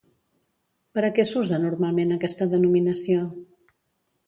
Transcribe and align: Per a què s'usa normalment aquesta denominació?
Per 0.97 1.03
a 1.09 1.11
què 1.17 1.25
s'usa 1.33 1.59
normalment 1.67 2.15
aquesta 2.17 2.51
denominació? 2.57 3.29